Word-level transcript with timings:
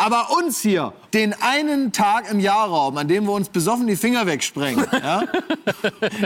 Aber 0.00 0.28
uns 0.34 0.62
hier, 0.62 0.94
den 1.12 1.34
einen 1.42 1.92
Tag 1.92 2.30
im 2.30 2.40
Jahrraum, 2.40 2.96
an 2.96 3.06
dem 3.06 3.24
wir 3.24 3.32
uns 3.32 3.50
besoffen 3.50 3.86
die 3.86 3.96
Finger 3.96 4.26
wegsprengen, 4.26 4.86
ja, 4.92 5.24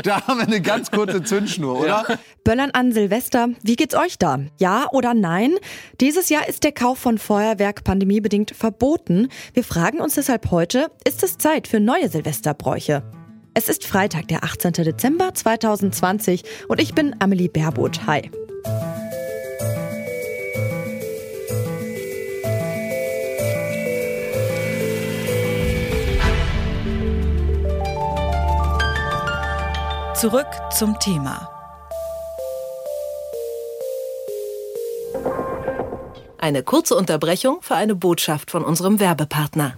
da 0.05 0.25
haben 0.25 0.39
wir 0.39 0.47
eine 0.47 0.61
ganz 0.61 0.93
kurze 0.93 1.25
Zündschnur, 1.25 1.81
oder? 1.81 2.05
Ja. 2.09 2.19
Böllern 2.45 2.71
an 2.71 2.93
Silvester, 2.93 3.49
wie 3.63 3.75
geht's 3.75 3.97
euch 3.97 4.17
da? 4.17 4.39
Ja 4.61 4.87
oder 4.93 5.13
nein? 5.13 5.57
Dieses 6.01 6.29
Jahr 6.29 6.47
ist 6.47 6.63
der 6.63 6.71
Kauf 6.71 6.99
von 6.99 7.19
Feuerwerk 7.19 7.83
pandemiebedingt 7.83 8.53
verboten. 8.53 9.27
Wir 9.55 9.65
fragen 9.65 10.01
uns 10.01 10.15
deshalb 10.15 10.53
heute, 10.53 10.93
ist 11.05 11.25
es 11.25 11.37
Zeit 11.37 11.67
für 11.67 11.81
neue 11.81 12.09
Silvesterbräuche? 12.09 13.03
Es 13.55 13.69
ist 13.69 13.85
Freitag, 13.85 14.29
der 14.29 14.45
18. 14.45 14.73
Dezember 14.73 15.35
2020 15.35 16.45
und 16.69 16.81
ich 16.81 16.95
bin 16.95 17.17
Amelie 17.19 17.49
Baerboth. 17.49 18.07
Hi. 18.07 18.31
Zurück 30.25 30.47
zum 30.71 30.99
Thema. 31.01 31.51
Eine 36.39 36.63
kurze 36.63 36.97
Unterbrechung 36.97 37.59
für 37.61 37.75
eine 37.75 37.95
Botschaft 37.95 38.51
von 38.51 38.65
unserem 38.65 39.01
Werbepartner. 39.01 39.77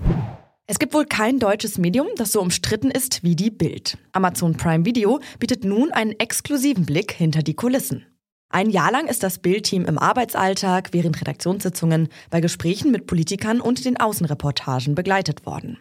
Es 0.68 0.78
gibt 0.78 0.94
wohl 0.94 1.04
kein 1.04 1.40
deutsches 1.40 1.78
Medium, 1.78 2.06
das 2.14 2.30
so 2.30 2.40
umstritten 2.40 2.92
ist 2.92 3.24
wie 3.24 3.34
die 3.34 3.50
Bild. 3.50 3.98
Amazon 4.12 4.56
Prime 4.56 4.84
Video 4.84 5.18
bietet 5.40 5.64
nun 5.64 5.90
einen 5.90 6.12
exklusiven 6.12 6.86
Blick 6.86 7.10
hinter 7.10 7.42
die 7.42 7.54
Kulissen. 7.54 8.06
Ein 8.48 8.70
Jahr 8.70 8.92
lang 8.92 9.08
ist 9.08 9.24
das 9.24 9.40
Bildteam 9.40 9.84
im 9.84 9.98
Arbeitsalltag, 9.98 10.90
während 10.92 11.20
Redaktionssitzungen, 11.20 12.06
bei 12.30 12.40
Gesprächen 12.40 12.92
mit 12.92 13.08
Politikern 13.08 13.60
und 13.60 13.84
den 13.84 13.96
Außenreportagen 13.96 14.94
begleitet 14.94 15.44
worden. 15.44 15.80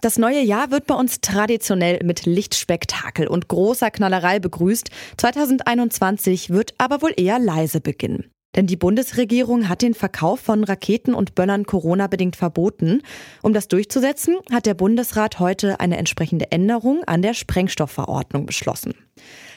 Das 0.00 0.18
neue 0.18 0.42
Jahr 0.42 0.70
wird 0.70 0.86
bei 0.86 0.94
uns 0.94 1.20
traditionell 1.20 2.04
mit 2.04 2.26
Lichtspektakel 2.26 3.26
und 3.26 3.48
großer 3.48 3.90
Knallerei 3.90 4.38
begrüßt. 4.38 4.90
2021 5.16 6.50
wird 6.50 6.74
aber 6.78 7.00
wohl 7.02 7.14
eher 7.16 7.38
leise 7.38 7.80
beginnen. 7.80 8.30
Denn 8.56 8.66
die 8.66 8.76
Bundesregierung 8.76 9.68
hat 9.68 9.82
den 9.82 9.94
Verkauf 9.94 10.40
von 10.40 10.64
Raketen 10.64 11.14
und 11.14 11.34
Böllern 11.34 11.64
Corona-bedingt 11.64 12.36
verboten. 12.36 13.02
Um 13.42 13.52
das 13.52 13.68
durchzusetzen, 13.68 14.36
hat 14.50 14.66
der 14.66 14.74
Bundesrat 14.74 15.38
heute 15.38 15.78
eine 15.78 15.98
entsprechende 15.98 16.50
Änderung 16.50 17.04
an 17.04 17.22
der 17.22 17.34
Sprengstoffverordnung 17.34 18.46
beschlossen. 18.46 18.94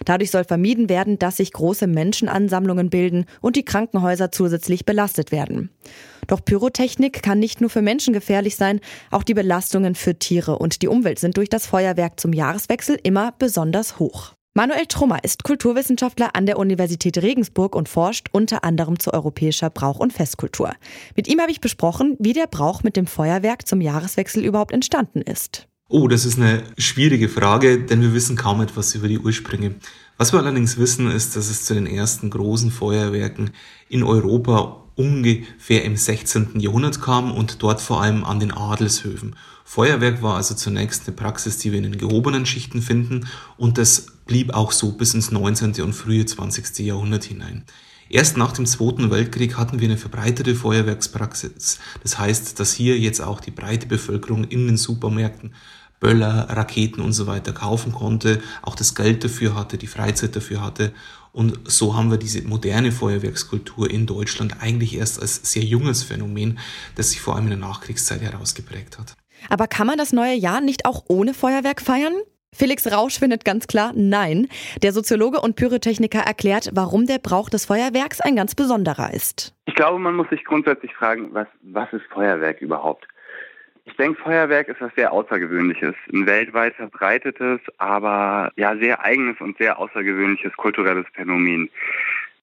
Dadurch 0.05 0.31
soll 0.31 0.43
vermieden 0.43 0.89
werden, 0.89 1.19
dass 1.19 1.37
sich 1.37 1.51
große 1.53 1.87
Menschenansammlungen 1.87 2.89
bilden 2.89 3.25
und 3.41 3.55
die 3.55 3.65
Krankenhäuser 3.65 4.31
zusätzlich 4.31 4.85
belastet 4.85 5.31
werden. 5.31 5.69
Doch 6.27 6.43
Pyrotechnik 6.43 7.23
kann 7.23 7.39
nicht 7.39 7.59
nur 7.59 7.69
für 7.69 7.81
Menschen 7.81 8.13
gefährlich 8.13 8.55
sein, 8.55 8.81
auch 9.11 9.23
die 9.23 9.33
Belastungen 9.33 9.95
für 9.95 10.17
Tiere 10.17 10.59
und 10.59 10.81
die 10.81 10.87
Umwelt 10.87 11.19
sind 11.19 11.37
durch 11.37 11.49
das 11.49 11.65
Feuerwerk 11.65 12.19
zum 12.19 12.33
Jahreswechsel 12.33 12.99
immer 13.01 13.33
besonders 13.37 13.99
hoch. 13.99 14.33
Manuel 14.55 14.87
Trummer 14.87 15.23
ist 15.23 15.43
Kulturwissenschaftler 15.43 16.35
an 16.35 16.47
der 16.47 16.57
Universität 16.57 17.19
Regensburg 17.19 17.75
und 17.75 17.87
forscht 17.87 18.29
unter 18.31 18.63
anderem 18.63 18.99
zu 18.99 19.13
europäischer 19.13 19.69
Brauch- 19.69 19.99
und 19.99 20.11
Festkultur. 20.11 20.73
Mit 21.15 21.27
ihm 21.27 21.39
habe 21.39 21.51
ich 21.51 21.61
besprochen, 21.61 22.17
wie 22.19 22.33
der 22.33 22.47
Brauch 22.47 22.81
mit 22.81 22.97
dem 22.97 23.05
Feuerwerk 23.05 23.67
zum 23.67 23.79
Jahreswechsel 23.79 24.43
überhaupt 24.43 24.71
entstanden 24.71 25.21
ist. 25.21 25.67
Oh, 25.87 26.07
das 26.07 26.25
ist 26.25 26.39
eine 26.39 26.63
schwierige 26.79 27.29
Frage, 27.29 27.85
denn 27.85 28.01
wir 28.01 28.13
wissen 28.13 28.35
kaum 28.35 28.61
etwas 28.61 28.95
über 28.95 29.07
die 29.07 29.19
Ursprünge. 29.19 29.75
Was 30.21 30.33
wir 30.33 30.39
allerdings 30.39 30.77
wissen, 30.77 31.09
ist, 31.09 31.37
dass 31.37 31.49
es 31.49 31.63
zu 31.63 31.73
den 31.73 31.87
ersten 31.87 32.29
großen 32.29 32.71
Feuerwerken 32.71 33.51
in 33.87 34.03
Europa 34.03 34.83
ungefähr 34.95 35.85
im 35.85 35.95
16. 35.95 36.59
Jahrhundert 36.59 37.01
kam 37.01 37.31
und 37.31 37.63
dort 37.63 37.79
vor 37.79 38.01
allem 38.01 38.25
an 38.25 38.41
den 38.41 38.51
Adelshöfen. 38.51 39.37
Feuerwerk 39.63 40.21
war 40.21 40.35
also 40.35 40.55
zunächst 40.55 41.07
eine 41.07 41.15
Praxis, 41.15 41.57
die 41.59 41.71
wir 41.71 41.77
in 41.77 41.85
den 41.85 41.97
gehobenen 41.97 42.45
Schichten 42.45 42.81
finden 42.81 43.27
und 43.55 43.77
das 43.77 44.07
blieb 44.25 44.53
auch 44.53 44.73
so 44.73 44.91
bis 44.91 45.13
ins 45.13 45.31
19. 45.31 45.81
und 45.83 45.93
frühe 45.93 46.25
20. 46.25 46.79
Jahrhundert 46.79 47.23
hinein. 47.23 47.63
Erst 48.09 48.35
nach 48.35 48.51
dem 48.51 48.65
Zweiten 48.65 49.11
Weltkrieg 49.11 49.55
hatten 49.55 49.79
wir 49.79 49.87
eine 49.87 49.97
verbreitete 49.97 50.53
Feuerwerkspraxis. 50.53 51.79
Das 52.03 52.19
heißt, 52.19 52.59
dass 52.59 52.73
hier 52.73 52.99
jetzt 52.99 53.21
auch 53.21 53.39
die 53.39 53.51
breite 53.51 53.87
Bevölkerung 53.87 54.43
in 54.43 54.67
den 54.67 54.75
Supermärkten 54.75 55.53
Böller, 55.99 56.47
Raketen 56.49 57.01
und 57.01 57.13
so 57.13 57.27
weiter 57.27 57.51
kaufen 57.51 57.91
konnte, 57.91 58.41
auch 58.61 58.75
das 58.75 58.95
Geld 58.95 59.23
dafür 59.23 59.55
hatte, 59.55 59.77
die 59.77 59.87
Freizeit 59.87 60.35
dafür 60.35 60.61
hatte. 60.61 60.93
Und 61.31 61.59
so 61.69 61.95
haben 61.95 62.09
wir 62.09 62.17
diese 62.17 62.41
moderne 62.47 62.91
Feuerwerkskultur 62.91 63.89
in 63.89 64.05
Deutschland 64.05 64.61
eigentlich 64.61 64.97
erst 64.97 65.21
als 65.21 65.51
sehr 65.51 65.63
junges 65.63 66.03
Phänomen, 66.03 66.59
das 66.95 67.11
sich 67.11 67.21
vor 67.21 67.35
allem 67.35 67.45
in 67.45 67.59
der 67.59 67.59
Nachkriegszeit 67.59 68.21
herausgeprägt 68.21 68.97
hat. 68.97 69.15
Aber 69.49 69.67
kann 69.67 69.87
man 69.87 69.97
das 69.97 70.11
neue 70.11 70.33
Jahr 70.33 70.61
nicht 70.61 70.85
auch 70.85 71.03
ohne 71.07 71.33
Feuerwerk 71.33 71.81
feiern? 71.81 72.13
Felix 72.53 72.91
Rausch 72.91 73.19
findet 73.19 73.45
ganz 73.45 73.67
klar 73.67 73.91
Nein. 73.95 74.47
Der 74.81 74.91
Soziologe 74.91 75.39
und 75.39 75.55
Pyrotechniker 75.55 76.19
erklärt, 76.19 76.71
warum 76.73 77.05
der 77.05 77.19
Brauch 77.19 77.49
des 77.49 77.65
Feuerwerks 77.65 78.21
ein 78.21 78.35
ganz 78.35 78.55
besonderer 78.55 79.13
ist. 79.13 79.53
Ich 79.65 79.75
glaube, 79.75 79.99
man 79.99 80.15
muss 80.15 80.29
sich 80.29 80.43
grundsätzlich 80.43 80.93
fragen, 80.95 81.29
was, 81.31 81.47
was 81.61 81.91
ist 81.93 82.05
Feuerwerk 82.11 82.59
überhaupt? 82.61 83.07
Ich 83.85 83.95
denke, 83.95 84.21
Feuerwerk 84.21 84.67
ist 84.67 84.81
was 84.81 84.93
sehr 84.95 85.11
Außergewöhnliches, 85.11 85.95
ein 86.13 86.25
weltweit 86.25 86.75
verbreitetes, 86.75 87.59
aber 87.77 88.51
ja 88.55 88.75
sehr 88.77 89.03
eigenes 89.03 89.39
und 89.41 89.57
sehr 89.57 89.79
außergewöhnliches 89.79 90.53
kulturelles 90.57 91.05
Phänomen. 91.13 91.69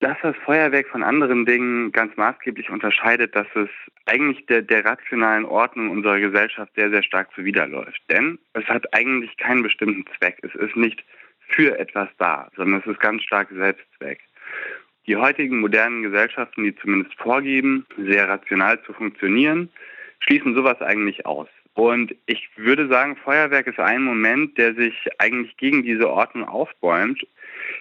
Dass 0.00 0.16
das 0.22 0.36
Feuerwerk 0.44 0.88
von 0.88 1.02
anderen 1.02 1.47
Dingen 1.47 1.92
ganz 1.92 2.14
maßgeblich 2.16 2.69
unterscheidet, 2.69 3.34
dass 3.34 3.47
es 3.54 3.69
eigentlich 4.04 4.44
der, 4.47 4.62
der 4.62 4.84
rationalen 4.84 5.47
Ordnung 5.47 5.91
unserer 5.91 6.20
Gesellschaft 6.20 6.72
sehr, 6.74 6.91
sehr 6.91 7.02
stark 7.02 7.32
zuwiderläuft. 7.34 8.03
Denn 8.10 8.38
es 8.53 8.64
hat 8.66 8.92
eigentlich 8.92 9.36
keinen 9.38 9.62
bestimmten 9.62 10.04
Zweck. 10.18 10.38
Es 10.42 10.54
ist 10.54 10.76
nicht 10.76 11.03
für 11.48 11.78
etwas 11.78 12.08
da, 12.18 12.50
sondern 12.56 12.80
es 12.80 12.86
ist 12.86 13.00
ganz 13.00 13.22
stark 13.22 13.48
Selbstzweck. 13.50 14.21
Die 15.06 15.16
heutigen 15.16 15.60
modernen 15.60 16.03
Gesellschaften, 16.03 16.65
die 16.65 16.74
zumindest 16.77 17.15
vorgeben, 17.18 17.86
sehr 17.97 18.28
rational 18.28 18.82
zu 18.82 18.92
funktionieren, 18.92 19.71
schließen 20.27 20.55
sowas 20.55 20.81
eigentlich 20.83 21.25
aus. 21.25 21.49
Und 21.75 22.15
ich 22.27 22.49
würde 22.57 22.89
sagen, 22.89 23.17
Feuerwerk 23.17 23.67
ist 23.67 23.78
ein 23.78 24.03
Moment, 24.03 24.57
der 24.59 24.75
sich 24.75 24.95
eigentlich 25.19 25.57
gegen 25.57 25.83
diese 25.83 26.11
Ordnung 26.11 26.49
aufbäumt. 26.49 27.23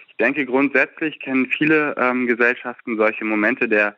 Ich 0.08 0.16
denke, 0.18 0.46
grundsätzlich 0.46 1.18
kennen 1.20 1.46
viele 1.46 1.94
ähm, 1.98 2.26
Gesellschaften 2.26 2.96
solche 2.96 3.24
Momente 3.24 3.68
der, 3.68 3.96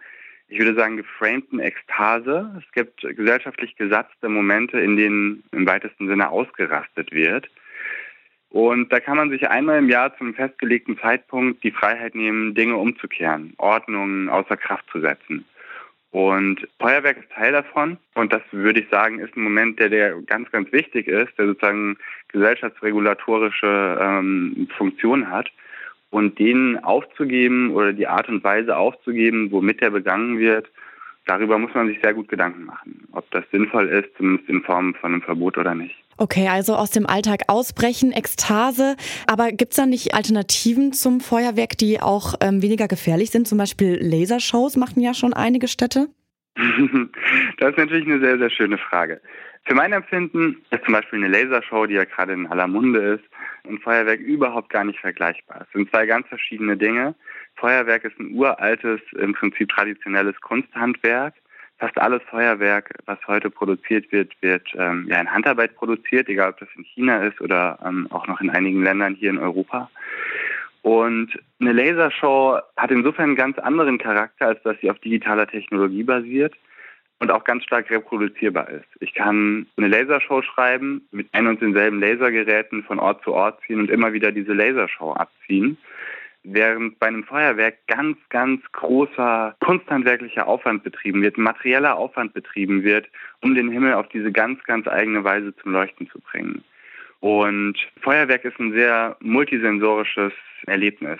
ich 0.49 0.59
würde 0.59 0.75
sagen, 0.75 0.97
geframten 0.97 1.59
Ekstase. 1.59 2.63
Es 2.65 2.73
gibt 2.73 3.01
gesellschaftlich 3.03 3.77
gesatzte 3.77 4.29
Momente, 4.29 4.81
in 4.81 4.97
denen 4.97 5.43
im 5.53 5.67
weitesten 5.67 6.09
Sinne 6.09 6.31
ausgerastet 6.31 7.13
wird. 7.13 7.49
Und 8.51 8.91
da 8.93 9.01
kann 9.01 9.17
man 9.17 9.31
sich 9.31 9.49
einmal 9.49 9.79
im 9.79 9.91
Jahr 9.91 10.17
zum 10.17 10.33
festgelegten 10.33 10.99
Zeitpunkt 10.99 11.63
die 11.65 11.71
Freiheit 11.71 12.15
nehmen, 12.15 12.55
Dinge 12.55 12.77
umzukehren, 12.77 13.53
Ordnungen 13.59 14.29
außer 14.29 14.57
Kraft 14.57 14.87
zu 14.91 15.01
setzen. 15.01 15.45
Und 16.11 16.67
Feuerwerk 16.81 17.19
ist 17.19 17.31
Teil 17.33 17.53
davon. 17.53 17.99
Und 18.15 18.33
das 18.33 18.43
würde 18.51 18.81
ich 18.81 18.89
sagen, 18.89 19.19
ist 19.19 19.37
ein 19.37 19.43
Moment, 19.43 19.79
der, 19.79 19.91
der 19.91 20.21
ganz, 20.23 20.51
ganz 20.51 20.73
wichtig 20.73 21.07
ist, 21.07 21.37
der 21.39 21.49
sozusagen 21.49 21.99
gesellschaftsregulatorische 22.29 23.99
ähm, 24.01 24.69
Funktion 24.77 25.31
hat. 25.31 25.51
Und 26.11 26.39
den 26.39 26.83
aufzugeben 26.83 27.71
oder 27.73 27.93
die 27.93 28.07
Art 28.07 28.29
und 28.31 28.43
Weise 28.43 28.77
aufzugeben, 28.77 29.51
womit 29.53 29.83
der 29.83 29.91
begangen 29.91 30.39
wird, 30.39 30.71
darüber 31.27 31.59
muss 31.59 31.75
man 31.75 31.89
sich 31.89 32.01
sehr 32.01 32.15
gut 32.15 32.29
Gedanken 32.29 32.65
machen, 32.65 33.07
ob 33.13 33.31
das 33.31 33.45
sinnvoll 33.53 33.89
ist, 33.89 34.09
zumindest 34.17 34.49
in 34.49 34.63
Form 34.63 34.95
von 34.95 35.13
einem 35.13 35.23
Verbot 35.23 35.59
oder 35.59 35.75
nicht. 35.75 35.95
Okay, 36.21 36.49
also 36.49 36.75
aus 36.75 36.91
dem 36.91 37.07
Alltag 37.07 37.43
ausbrechen, 37.47 38.11
Ekstase. 38.11 38.97
Aber 39.29 39.53
gibt 39.53 39.71
es 39.71 39.77
da 39.77 39.87
nicht 39.87 40.15
Alternativen 40.15 40.93
zum 40.93 41.21
Feuerwerk, 41.21 41.79
die 41.79 42.01
auch 42.01 42.35
ähm, 42.41 42.61
weniger 42.61 42.89
gefährlich 42.89 43.31
sind? 43.31 43.47
Zum 43.47 43.57
Beispiel 43.57 43.99
Lasershows 44.03 44.77
machen 44.77 45.01
ja 45.01 45.15
schon 45.15 45.33
einige 45.33 45.69
Städte. 45.69 46.09
das 46.57 47.71
ist 47.71 47.79
natürlich 47.79 48.07
eine 48.07 48.19
sehr, 48.19 48.37
sehr 48.37 48.51
schöne 48.51 48.79
Frage. 48.79 49.21
Für 49.65 49.75
mein 49.75 49.93
Empfinden 49.93 50.57
ist 50.71 50.85
zum 50.85 50.95
Beispiel 50.95 51.23
eine 51.23 51.29
Lasershow, 51.29 51.87
die 51.87 51.95
ja 51.95 52.05
gerade 52.05 52.33
in 52.33 52.49
aller 52.49 52.67
Munde 52.67 53.21
ist, 53.21 53.25
und 53.63 53.81
Feuerwerk 53.83 54.19
überhaupt 54.19 54.71
gar 54.71 54.83
nicht 54.83 54.99
vergleichbar. 54.99 55.67
Es 55.67 55.73
sind 55.73 55.89
zwei 55.91 56.07
ganz 56.07 56.27
verschiedene 56.27 56.77
Dinge. 56.77 57.15
Feuerwerk 57.57 58.05
ist 58.05 58.19
ein 58.19 58.33
uraltes, 58.33 59.01
im 59.13 59.35
Prinzip 59.35 59.69
traditionelles 59.69 60.41
Kunsthandwerk. 60.41 61.35
Fast 61.79 61.97
alles 61.99 62.23
Feuerwerk, 62.29 62.93
was 63.07 63.19
heute 63.29 63.51
produziert 63.51 64.11
wird, 64.11 64.33
wird 64.41 64.67
ähm, 64.75 65.07
ja 65.09 65.21
in 65.21 65.33
Handarbeit 65.33 65.77
produziert, 65.77 66.29
egal 66.29 66.51
ob 66.51 66.59
das 66.59 66.69
in 66.77 66.85
China 66.85 67.23
ist 67.23 67.41
oder 67.41 67.79
ähm, 67.85 68.09
auch 68.11 68.27
noch 68.27 68.41
in 68.41 68.51
einigen 68.51 68.83
Ländern 68.83 69.15
hier 69.15 69.31
in 69.31 69.39
Europa. 69.39 69.89
Und 70.83 71.39
eine 71.61 71.73
Lasershow 71.73 72.59
hat 72.77 72.91
insofern 72.91 73.27
einen 73.27 73.37
ganz 73.37 73.59
anderen 73.59 73.99
Charakter, 73.99 74.47
als 74.47 74.63
dass 74.63 74.77
sie 74.81 74.91
auf 74.91 74.99
digitaler 74.99 75.47
Technologie 75.47 76.03
basiert 76.03 76.55
und 77.21 77.31
auch 77.31 77.45
ganz 77.45 77.65
stark 77.65 77.91
reproduzierbar 77.91 78.69
ist. 78.71 78.87
Ich 79.01 79.15
kann 79.15 79.67
eine 79.77 79.89
Lasershow 79.89 80.43
schreiben, 80.43 81.07
mit 81.11 81.29
ein 81.33 81.47
und 81.47 81.61
denselben 81.61 82.01
Lasergeräten 82.01 82.85
von 82.85 82.99
Ort 82.99 83.23
zu 83.25 83.33
Ort 83.33 83.61
ziehen 83.67 83.81
und 83.81 83.91
immer 83.91 84.13
wieder 84.13 84.33
diese 84.33 84.53
Lasershow 84.53 85.13
abziehen. 85.13 85.77
Während 86.51 86.99
bei 86.99 87.09
einem 87.09 87.25
Feuerwerk 87.25 87.87
ganz, 87.89 88.17
ganz 88.31 88.63
großer 88.73 89.55
kunsthandwerklicher 89.61 90.47
Aufwand 90.47 90.83
betrieben 90.83 91.21
wird, 91.21 91.37
materieller 91.37 91.97
Aufwand 91.97 92.33
betrieben 92.33 92.83
wird, 92.85 93.07
um 93.43 93.55
den 93.55 93.71
Himmel 93.71 93.93
auf 93.93 94.09
diese 94.09 94.33
ganz, 94.33 94.63
ganz 94.65 94.89
eigene 94.89 95.23
Weise 95.25 95.55
zum 95.57 95.73
Leuchten 95.73 96.09
zu 96.09 96.19
bringen. 96.21 96.65
Und 97.21 97.77
Feuerwerk 98.01 98.47
ist 98.47 98.59
ein 98.59 98.73
sehr 98.73 99.17
multisensorisches 99.21 100.33
Erlebnis. 100.67 101.19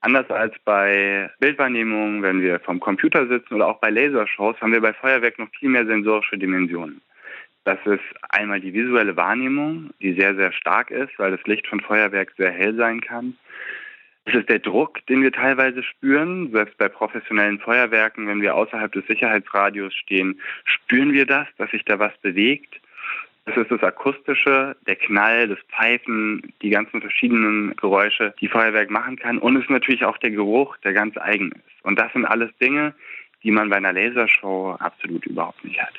Anders 0.00 0.30
als 0.30 0.54
bei 0.64 1.28
Bildwahrnehmung, 1.40 2.22
wenn 2.22 2.40
wir 2.40 2.60
vom 2.60 2.78
Computer 2.78 3.26
sitzen 3.26 3.54
oder 3.54 3.66
auch 3.66 3.80
bei 3.80 3.90
Lasershows, 3.90 4.60
haben 4.60 4.72
wir 4.72 4.80
bei 4.80 4.92
Feuerwerk 4.92 5.40
noch 5.40 5.48
viel 5.58 5.70
mehr 5.70 5.86
sensorische 5.86 6.38
Dimensionen. 6.38 7.00
Das 7.64 7.78
ist 7.84 8.02
einmal 8.28 8.60
die 8.60 8.74
visuelle 8.74 9.16
Wahrnehmung, 9.16 9.90
die 10.00 10.12
sehr, 10.12 10.36
sehr 10.36 10.52
stark 10.52 10.90
ist, 10.92 11.16
weil 11.18 11.30
das 11.32 11.44
Licht 11.46 11.66
von 11.66 11.80
Feuerwerk 11.80 12.32
sehr 12.36 12.50
hell 12.50 12.76
sein 12.76 13.00
kann. 13.00 13.36
Es 14.24 14.34
ist 14.34 14.48
der 14.48 14.60
Druck, 14.60 15.04
den 15.06 15.22
wir 15.22 15.32
teilweise 15.32 15.82
spüren. 15.82 16.52
Selbst 16.52 16.78
bei 16.78 16.88
professionellen 16.88 17.58
Feuerwerken, 17.58 18.28
wenn 18.28 18.40
wir 18.40 18.54
außerhalb 18.54 18.92
des 18.92 19.06
Sicherheitsradios 19.06 19.94
stehen, 19.94 20.40
spüren 20.64 21.12
wir 21.12 21.26
das, 21.26 21.48
dass 21.58 21.70
sich 21.70 21.84
da 21.84 21.98
was 21.98 22.16
bewegt. 22.18 22.80
Es 23.44 23.56
ist 23.56 23.72
das 23.72 23.82
Akustische, 23.82 24.76
der 24.86 24.94
Knall, 24.94 25.48
das 25.48 25.58
Pfeifen, 25.70 26.52
die 26.62 26.70
ganzen 26.70 27.00
verschiedenen 27.00 27.74
Geräusche, 27.74 28.32
die 28.40 28.46
Feuerwerk 28.46 28.90
machen 28.90 29.16
kann. 29.16 29.38
Und 29.38 29.56
es 29.56 29.64
ist 29.64 29.70
natürlich 29.70 30.04
auch 30.04 30.18
der 30.18 30.30
Geruch, 30.30 30.76
der 30.78 30.92
ganz 30.92 31.16
eigen 31.16 31.50
ist. 31.50 31.84
Und 31.84 31.98
das 31.98 32.12
sind 32.12 32.24
alles 32.24 32.56
Dinge, 32.58 32.94
die 33.42 33.50
man 33.50 33.68
bei 33.68 33.76
einer 33.76 33.92
Lasershow 33.92 34.76
absolut 34.78 35.26
überhaupt 35.26 35.64
nicht 35.64 35.80
hat. 35.80 35.94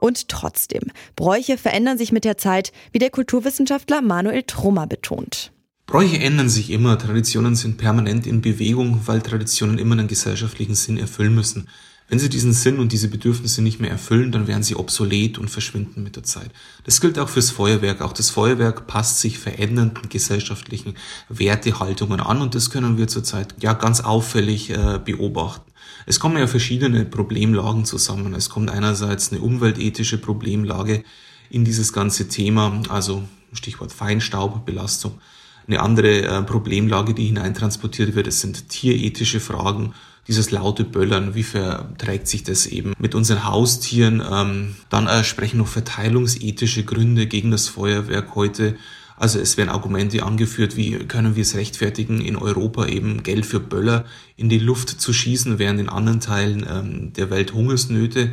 Und 0.00 0.28
trotzdem, 0.28 0.82
Bräuche 1.16 1.58
verändern 1.58 1.98
sich 1.98 2.12
mit 2.12 2.24
der 2.24 2.36
Zeit, 2.36 2.72
wie 2.92 2.98
der 2.98 3.10
Kulturwissenschaftler 3.10 4.00
Manuel 4.00 4.42
Trummer 4.44 4.86
betont. 4.86 5.52
Bräuche 5.86 6.18
ändern 6.18 6.50
sich 6.50 6.70
immer, 6.70 6.98
Traditionen 6.98 7.56
sind 7.56 7.78
permanent 7.78 8.26
in 8.26 8.42
Bewegung, 8.42 9.00
weil 9.06 9.22
Traditionen 9.22 9.78
immer 9.78 9.94
einen 9.94 10.06
gesellschaftlichen 10.06 10.74
Sinn 10.74 10.98
erfüllen 10.98 11.34
müssen. 11.34 11.66
Wenn 12.08 12.18
sie 12.18 12.30
diesen 12.30 12.54
Sinn 12.54 12.78
und 12.78 12.92
diese 12.92 13.08
Bedürfnisse 13.08 13.60
nicht 13.60 13.80
mehr 13.80 13.90
erfüllen, 13.90 14.32
dann 14.32 14.46
werden 14.46 14.62
sie 14.62 14.76
obsolet 14.76 15.36
und 15.36 15.50
verschwinden 15.50 16.02
mit 16.02 16.16
der 16.16 16.22
Zeit. 16.22 16.50
Das 16.84 17.02
gilt 17.02 17.18
auch 17.18 17.28
fürs 17.28 17.50
Feuerwerk. 17.50 18.00
Auch 18.00 18.14
das 18.14 18.30
Feuerwerk 18.30 18.86
passt 18.86 19.20
sich 19.20 19.38
verändernden 19.38 20.08
gesellschaftlichen 20.08 20.94
Wertehaltungen 21.28 22.20
an 22.20 22.40
und 22.40 22.54
das 22.54 22.70
können 22.70 22.96
wir 22.96 23.08
zurzeit 23.08 23.54
ja 23.60 23.74
ganz 23.74 24.00
auffällig 24.00 24.70
äh, 24.70 24.98
beobachten. 25.04 25.70
Es 26.08 26.20
kommen 26.20 26.38
ja 26.38 26.46
verschiedene 26.46 27.04
Problemlagen 27.04 27.84
zusammen. 27.84 28.32
Es 28.32 28.48
kommt 28.48 28.70
einerseits 28.70 29.30
eine 29.30 29.42
umweltethische 29.42 30.16
Problemlage 30.16 31.04
in 31.50 31.66
dieses 31.66 31.92
ganze 31.92 32.28
Thema, 32.28 32.80
also 32.88 33.24
Stichwort 33.52 33.92
Feinstaubbelastung. 33.92 35.20
Eine 35.66 35.80
andere 35.80 36.22
äh, 36.22 36.42
Problemlage, 36.44 37.12
die 37.12 37.26
hineintransportiert 37.26 38.14
wird, 38.14 38.26
es 38.26 38.40
sind 38.40 38.70
tierethische 38.70 39.38
Fragen 39.38 39.92
dieses 40.26 40.50
laute 40.50 40.84
Böllern, 40.84 41.34
wie 41.34 41.42
verträgt 41.42 42.26
sich 42.26 42.42
das 42.42 42.64
eben 42.64 42.94
mit 42.98 43.14
unseren 43.14 43.44
Haustieren? 43.44 44.22
Ähm, 44.30 44.76
dann 44.88 45.08
äh, 45.08 45.24
sprechen 45.24 45.58
noch 45.58 45.68
verteilungsethische 45.68 46.84
Gründe 46.84 47.26
gegen 47.26 47.50
das 47.50 47.68
Feuerwerk 47.68 48.34
heute. 48.34 48.76
Also 49.18 49.40
es 49.40 49.56
werden 49.56 49.70
Argumente 49.70 50.22
angeführt, 50.22 50.76
wie 50.76 50.92
können 50.92 51.34
wir 51.34 51.42
es 51.42 51.56
rechtfertigen, 51.56 52.20
in 52.20 52.36
Europa 52.36 52.86
eben 52.86 53.24
Geld 53.24 53.46
für 53.46 53.58
Böller 53.58 54.04
in 54.36 54.48
die 54.48 54.60
Luft 54.60 54.88
zu 54.88 55.12
schießen, 55.12 55.58
während 55.58 55.80
in 55.80 55.88
anderen 55.88 56.20
Teilen 56.20 56.64
ähm, 56.68 57.12
der 57.14 57.28
Welt 57.30 57.52
Hungersnöte 57.52 58.32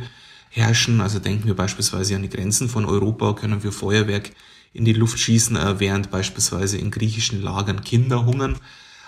herrschen. 0.50 1.00
Also 1.00 1.18
denken 1.18 1.46
wir 1.46 1.54
beispielsweise 1.54 2.14
an 2.14 2.22
die 2.22 2.28
Grenzen 2.28 2.68
von 2.68 2.84
Europa, 2.84 3.32
können 3.32 3.64
wir 3.64 3.72
Feuerwerk 3.72 4.30
in 4.72 4.84
die 4.84 4.92
Luft 4.92 5.18
schießen, 5.18 5.56
äh, 5.56 5.80
während 5.80 6.12
beispielsweise 6.12 6.78
in 6.78 6.92
griechischen 6.92 7.42
Lagern 7.42 7.82
Kinder 7.82 8.24
hungern. 8.24 8.56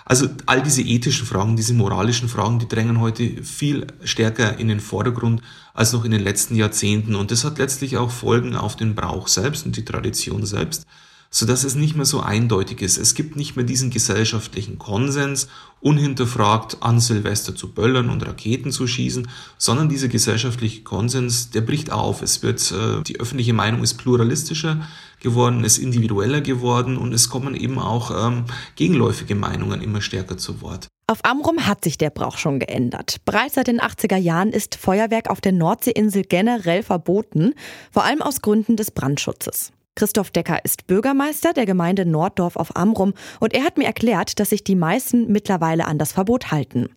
Also 0.04 0.26
all 0.46 0.62
diese 0.62 0.82
ethischen 0.82 1.26
Fragen, 1.26 1.54
diese 1.54 1.74
moralischen 1.74 2.28
Fragen, 2.28 2.58
die 2.58 2.66
drängen 2.66 2.98
heute 2.98 3.44
viel 3.44 3.86
stärker 4.02 4.58
in 4.58 4.68
den 4.68 4.80
Vordergrund 4.80 5.42
als 5.74 5.92
noch 5.92 6.04
in 6.04 6.10
den 6.10 6.22
letzten 6.22 6.56
Jahrzehnten. 6.56 7.14
Und 7.14 7.30
das 7.30 7.44
hat 7.44 7.58
letztlich 7.58 7.98
auch 7.98 8.10
Folgen 8.10 8.56
auf 8.56 8.74
den 8.74 8.94
Brauch 8.94 9.28
selbst 9.28 9.66
und 9.66 9.76
die 9.76 9.84
Tradition 9.84 10.46
selbst 10.46 10.86
so 11.30 11.46
dass 11.46 11.64
es 11.64 11.74
nicht 11.74 11.94
mehr 11.94 12.06
so 12.06 12.20
eindeutig 12.20 12.80
ist. 12.80 12.96
Es 12.96 13.14
gibt 13.14 13.36
nicht 13.36 13.56
mehr 13.56 13.64
diesen 13.64 13.90
gesellschaftlichen 13.90 14.78
Konsens, 14.78 15.48
unhinterfragt 15.80 16.78
an 16.80 17.00
Silvester 17.00 17.54
zu 17.54 17.72
böllern 17.72 18.10
und 18.10 18.26
Raketen 18.26 18.72
zu 18.72 18.86
schießen, 18.86 19.28
sondern 19.58 19.88
dieser 19.88 20.08
gesellschaftliche 20.08 20.82
Konsens, 20.82 21.50
der 21.50 21.60
bricht 21.60 21.92
auf. 21.92 22.22
Es 22.22 22.42
wird, 22.42 22.72
äh, 22.72 23.02
die 23.02 23.20
öffentliche 23.20 23.52
Meinung 23.52 23.82
ist 23.82 23.94
pluralistischer 23.94 24.88
geworden, 25.20 25.64
ist 25.64 25.78
individueller 25.78 26.40
geworden 26.40 26.96
und 26.96 27.12
es 27.12 27.28
kommen 27.28 27.54
eben 27.54 27.78
auch 27.78 28.10
ähm, 28.10 28.44
gegenläufige 28.76 29.34
Meinungen 29.34 29.82
immer 29.82 30.00
stärker 30.00 30.36
zu 30.36 30.60
Wort. 30.62 30.88
Auf 31.10 31.24
Amrum 31.24 31.66
hat 31.66 31.84
sich 31.84 31.96
der 31.96 32.10
Brauch 32.10 32.36
schon 32.36 32.58
geändert. 32.58 33.16
Bereits 33.24 33.54
seit 33.54 33.68
den 33.68 33.80
80er 33.80 34.16
Jahren 34.16 34.50
ist 34.50 34.74
Feuerwerk 34.74 35.30
auf 35.30 35.40
der 35.40 35.52
Nordseeinsel 35.52 36.22
generell 36.22 36.82
verboten, 36.82 37.54
vor 37.90 38.04
allem 38.04 38.20
aus 38.20 38.42
Gründen 38.42 38.76
des 38.76 38.90
Brandschutzes. 38.90 39.72
Christoph 39.98 40.30
Decker 40.30 40.64
ist 40.64 40.86
Bürgermeister 40.86 41.52
der 41.52 41.66
Gemeinde 41.66 42.06
Norddorf 42.06 42.54
auf 42.54 42.76
Amrum 42.76 43.14
und 43.40 43.52
er 43.52 43.64
hat 43.64 43.78
mir 43.78 43.86
erklärt, 43.86 44.38
dass 44.38 44.50
sich 44.50 44.62
die 44.62 44.76
meisten 44.76 45.26
mittlerweile 45.26 45.88
an 45.88 45.98
das 45.98 46.12
Verbot 46.12 46.52
halten. 46.52 46.90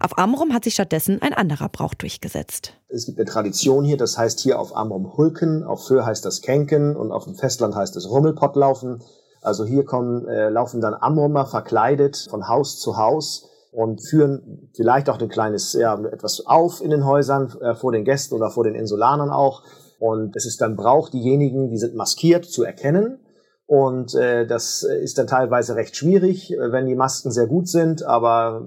Auf 0.00 0.16
Amrum 0.16 0.54
hat 0.54 0.64
sich 0.64 0.72
stattdessen 0.72 1.20
ein 1.20 1.34
anderer 1.34 1.68
Brauch 1.68 1.92
durchgesetzt. 1.92 2.72
Es 2.88 3.04
gibt 3.04 3.18
eine 3.18 3.28
Tradition 3.28 3.84
hier, 3.84 3.98
das 3.98 4.16
heißt 4.16 4.40
hier 4.40 4.58
auf 4.58 4.74
Amrum 4.74 5.18
Hulken, 5.18 5.64
auf 5.64 5.86
Föhr 5.86 6.06
heißt 6.06 6.24
das 6.24 6.40
Kenken 6.40 6.96
und 6.96 7.12
auf 7.12 7.24
dem 7.24 7.34
Festland 7.34 7.74
heißt 7.74 7.94
es 7.94 8.08
Rummelpottlaufen. 8.08 9.02
Also 9.42 9.66
hier 9.66 9.84
kommen, 9.84 10.26
äh, 10.26 10.48
laufen 10.48 10.80
dann 10.80 10.94
Amrumer 10.94 11.44
verkleidet 11.44 12.26
von 12.30 12.48
Haus 12.48 12.80
zu 12.80 12.96
Haus 12.96 13.50
und 13.70 14.00
führen 14.00 14.70
vielleicht 14.74 15.10
auch 15.10 15.20
ein 15.20 15.28
kleines, 15.28 15.74
ja, 15.74 15.94
etwas 16.06 16.46
auf 16.46 16.80
in 16.80 16.88
den 16.88 17.04
Häusern, 17.04 17.54
äh, 17.60 17.74
vor 17.74 17.92
den 17.92 18.06
Gästen 18.06 18.34
oder 18.34 18.50
vor 18.50 18.64
den 18.64 18.74
Insulanern 18.74 19.28
auch. 19.28 19.62
Und 19.98 20.36
es 20.36 20.46
ist 20.46 20.60
dann 20.60 20.76
Brauch, 20.76 21.08
diejenigen, 21.08 21.70
die 21.70 21.78
sind 21.78 21.94
maskiert, 21.94 22.44
zu 22.44 22.62
erkennen. 22.62 23.20
Und 23.66 24.14
äh, 24.14 24.46
das 24.46 24.84
ist 24.84 25.18
dann 25.18 25.26
teilweise 25.26 25.74
recht 25.74 25.96
schwierig, 25.96 26.52
äh, 26.52 26.70
wenn 26.70 26.86
die 26.86 26.94
Masken 26.94 27.32
sehr 27.32 27.48
gut 27.48 27.68
sind, 27.68 28.04
aber 28.04 28.64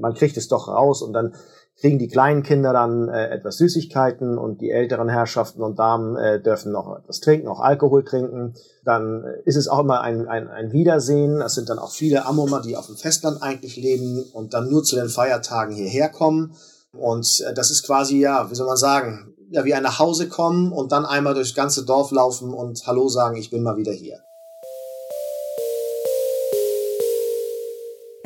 man 0.00 0.14
kriegt 0.14 0.36
es 0.36 0.46
doch 0.46 0.68
raus 0.68 1.02
und 1.02 1.12
dann 1.12 1.34
kriegen 1.80 1.98
die 1.98 2.08
kleinen 2.08 2.42
Kinder 2.42 2.72
dann 2.72 3.08
äh, 3.08 3.28
etwas 3.30 3.56
Süßigkeiten 3.58 4.36
und 4.36 4.60
die 4.60 4.70
älteren 4.70 5.08
Herrschaften 5.08 5.62
und 5.62 5.78
Damen 5.78 6.16
äh, 6.16 6.40
dürfen 6.40 6.72
noch 6.72 6.98
etwas 6.98 7.20
trinken, 7.20 7.48
auch 7.48 7.60
Alkohol 7.60 8.04
trinken. 8.04 8.54
Dann 8.84 9.24
ist 9.44 9.56
es 9.56 9.68
auch 9.68 9.80
immer 9.80 10.00
ein, 10.00 10.26
ein, 10.28 10.48
ein 10.48 10.72
Wiedersehen. 10.72 11.40
Es 11.40 11.54
sind 11.54 11.68
dann 11.68 11.78
auch 11.78 11.92
viele 11.92 12.26
Amoma, 12.26 12.60
die 12.60 12.76
auf 12.76 12.86
dem 12.86 12.96
Festland 12.96 13.42
eigentlich 13.42 13.76
leben 13.76 14.24
und 14.32 14.54
dann 14.54 14.68
nur 14.68 14.82
zu 14.82 14.96
den 14.96 15.08
Feiertagen 15.08 15.74
hierher 15.74 16.08
kommen. 16.08 16.52
Und 16.92 17.44
äh, 17.46 17.54
das 17.54 17.70
ist 17.70 17.84
quasi, 17.84 18.18
ja, 18.18 18.50
wie 18.50 18.54
soll 18.56 18.66
man 18.66 18.76
sagen, 18.76 19.34
ja, 19.50 19.64
wie 19.64 19.74
ein 19.74 19.82
nach 19.82 19.98
Hause 19.98 20.28
kommen 20.28 20.72
und 20.72 20.92
dann 20.92 21.06
einmal 21.06 21.34
durchs 21.34 21.54
ganze 21.54 21.84
Dorf 21.84 22.10
laufen 22.10 22.52
und 22.52 22.86
Hallo 22.86 23.08
sagen, 23.08 23.36
ich 23.36 23.50
bin 23.50 23.62
mal 23.62 23.76
wieder 23.76 23.92
hier. 23.92 24.22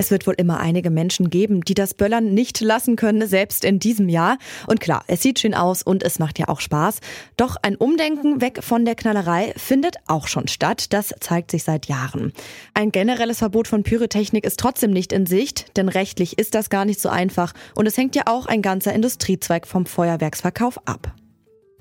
Es 0.03 0.11
wird 0.11 0.27
wohl 0.27 0.35
immer 0.37 0.59
einige 0.59 0.91
Menschen 0.91 1.31
geben, 1.31 1.61
die 1.61 1.75
das 1.75 1.95
Böllern 1.95 2.35
nicht 2.35 2.61
lassen 2.61 2.97
können, 2.97 3.29
selbst 3.29 3.65
in 3.65 3.79
diesem 3.79 4.09
Jahr. 4.09 4.37
Und 4.67 4.81
klar, 4.81 5.05
es 5.07 5.23
sieht 5.23 5.39
schön 5.39 5.55
aus 5.55 5.85
und 5.85 6.03
es 6.03 6.19
macht 6.19 6.41
ja 6.41 6.49
auch 6.49 6.59
Spaß. 6.59 6.99
Doch 7.37 7.55
ein 7.63 7.77
Umdenken 7.77 8.41
weg 8.41 8.65
von 8.65 8.85
der 8.85 8.97
Knallerei 8.97 9.55
findet 9.57 9.99
auch 10.09 10.27
schon 10.27 10.49
statt. 10.49 10.93
Das 10.93 11.15
zeigt 11.21 11.53
sich 11.53 11.63
seit 11.63 11.87
Jahren. 11.87 12.33
Ein 12.75 12.91
generelles 12.91 13.39
Verbot 13.39 13.69
von 13.69 13.85
Pyrotechnik 13.85 14.45
ist 14.45 14.59
trotzdem 14.59 14.91
nicht 14.91 15.13
in 15.13 15.25
Sicht, 15.25 15.77
denn 15.77 15.89
rechtlich 15.89 16.37
ist 16.37 16.57
das 16.57 16.69
gar 16.69 16.85
nicht 16.85 17.01
so 17.01 17.09
einfach. 17.09 17.53
Und 17.77 17.87
es 17.87 17.97
hängt 17.97 18.17
ja 18.17 18.25
auch 18.27 18.47
ein 18.47 18.61
ganzer 18.61 18.93
Industriezweig 18.93 19.69
vom 19.69 19.87
Feuerwerksverkauf 19.87 20.85
ab. 20.85 21.15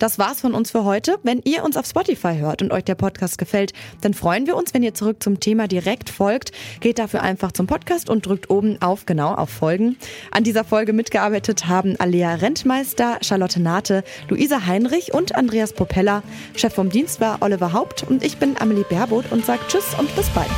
Das 0.02 0.18
war's 0.18 0.42
von 0.42 0.56
uns 0.56 0.72
für 0.72 0.84
heute. 0.84 1.20
Wenn 1.22 1.44
ihr 1.46 1.64
uns 1.64 1.78
auf 1.78 1.86
Spotify 1.86 2.38
hört 2.40 2.64
und 2.64 2.74
euch 2.74 2.84
der 2.84 2.96
Podcast 2.96 3.38
gefällt, 3.38 3.72
dann 4.02 4.16
freuen 4.16 4.48
wir 4.48 4.56
uns, 4.56 4.74
wenn 4.74 4.82
ihr 4.82 4.96
zurück 4.96 5.22
zum 5.22 5.40
Thema 5.40 5.68
direkt 5.68 6.10
folgt. 6.10 6.52
Geht 6.80 6.98
dafür 6.98 7.22
einfach 7.22 7.52
zum 7.52 7.68
Podcast 7.68 8.10
und 8.10 8.26
drückt 8.26 8.50
oben 8.50 8.82
auf 8.82 9.06
genau 9.06 9.36
auf 9.36 9.52
Folgen. 9.52 9.98
An 10.32 10.44
dieser 10.44 10.64
Folge 10.64 10.92
mitgearbeitet 10.92 11.68
haben 11.68 11.98
Alea 12.00 12.34
Rentmeister, 12.34 13.20
Charlotte 13.22 13.62
Nate, 13.62 14.04
Luisa 14.28 14.66
Heinrich 14.66 15.14
und 15.14 15.36
Andreas 15.36 15.72
Propeller. 15.72 16.24
Chef 16.56 16.74
vom 16.74 16.90
Dienst 16.90 17.22
war 17.22 17.38
Oliver 17.42 17.72
Haupt 17.72 18.02
und 18.02 18.24
ich 18.24 18.38
bin 18.38 18.60
Amelie 18.60 18.86
Baerboth 18.90 19.32
und 19.32 19.46
sage 19.46 19.62
Tschüss 19.68 19.94
und 20.00 20.16
bis 20.16 20.30
bald. 20.30 20.50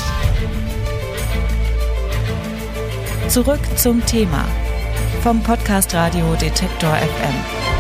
Zurück 3.28 3.60
zum 3.76 4.06
Thema 4.06 4.48
vom 5.22 5.44
Podcast 5.44 5.94
Radio 5.94 6.34
Detektor 6.36 6.96
FM. 6.96 7.73